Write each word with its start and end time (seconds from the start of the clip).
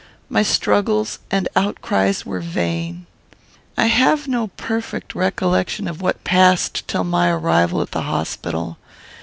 My 0.29 0.41
struggles 0.41 1.19
and 1.29 1.47
outcries 1.55 2.25
were 2.25 2.39
vain. 2.39 3.05
"I 3.77 3.85
have 3.85 4.27
no 4.27 4.47
perfect 4.57 5.13
recollection 5.13 5.87
of 5.87 6.01
what 6.01 6.23
passed 6.23 6.87
till 6.87 7.03
my 7.03 7.29
arrival 7.29 7.83
at 7.83 7.91
the 7.91 8.01
hospital. 8.01 8.79